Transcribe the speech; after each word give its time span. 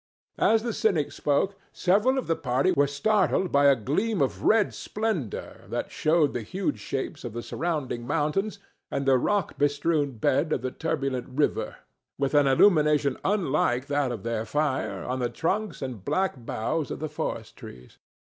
As 0.39 0.63
the 0.63 0.73
cynic 0.73 1.11
spoke 1.11 1.53
several 1.71 2.17
of 2.17 2.25
the 2.25 2.35
party 2.35 2.71
were 2.71 2.87
startled 2.87 3.51
by 3.51 3.65
a 3.65 3.75
gleam 3.75 4.19
of 4.19 4.41
red 4.41 4.73
splendor 4.73 5.65
that 5.67 5.91
showed 5.91 6.33
the 6.33 6.41
huge 6.41 6.79
shapes 6.79 7.23
of 7.23 7.33
the 7.33 7.43
surrounding 7.43 8.07
mountains 8.07 8.57
and 8.89 9.05
the 9.05 9.19
rock 9.19 9.59
bestrewn 9.59 10.13
bed 10.13 10.53
of 10.53 10.63
the 10.63 10.71
turbulent 10.71 11.27
river, 11.29 11.75
with 12.17 12.33
an 12.33 12.47
illumination 12.47 13.15
unlike 13.23 13.85
that 13.85 14.11
of 14.11 14.23
their 14.23 14.43
fire, 14.43 15.03
on 15.03 15.19
the 15.19 15.29
trunks 15.29 15.83
and 15.83 16.03
black 16.03 16.33
boughs 16.47 16.89
of 16.89 16.97
the 16.97 17.07
forest 17.07 17.55
trees. 17.55 17.99